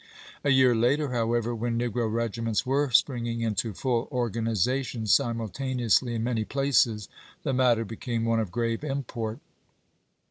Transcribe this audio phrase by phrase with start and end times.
[0.43, 6.23] A year later, however, when negro regiments were springing into full organiza tion simultaneously in
[6.23, 7.07] many places,
[7.43, 9.37] the matter became one of grave import.